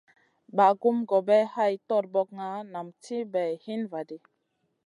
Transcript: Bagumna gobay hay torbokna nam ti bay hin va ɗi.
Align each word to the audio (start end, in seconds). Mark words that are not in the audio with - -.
Bagumna 0.57 1.07
gobay 1.09 1.43
hay 1.55 1.73
torbokna 1.87 2.45
nam 2.73 2.87
ti 3.03 3.15
bay 3.33 3.51
hin 3.65 3.81
va 3.91 3.99
ɗi. 4.09 4.17